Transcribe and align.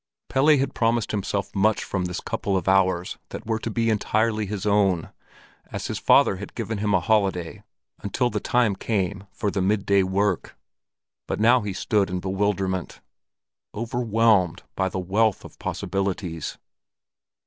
Pelle 0.29 0.57
had 0.57 0.73
promised 0.73 1.11
himself 1.11 1.53
much 1.55 1.83
from 1.83 2.05
this 2.05 2.21
couple 2.21 2.57
of 2.57 2.67
hours 2.67 3.19
that 3.29 3.45
were 3.45 3.59
to 3.59 3.69
be 3.69 3.91
entirely 3.91 4.47
his 4.47 4.65
own, 4.65 5.11
as 5.71 5.85
his 5.85 5.99
father 5.99 6.37
had 6.37 6.55
given 6.55 6.79
him 6.79 6.91
a 6.95 6.99
holiday 6.99 7.61
until 7.99 8.31
the 8.31 8.39
time 8.39 8.75
came 8.75 9.27
for 9.31 9.51
the 9.51 9.61
midday 9.61 10.01
work. 10.01 10.57
But 11.27 11.39
now 11.39 11.61
he 11.61 11.73
stood 11.73 12.09
in 12.09 12.19
bewilderment, 12.19 12.99
overwhelmed 13.75 14.63
by 14.75 14.89
the 14.89 14.97
wealth 14.97 15.45
of 15.45 15.59
possibilities. 15.59 16.57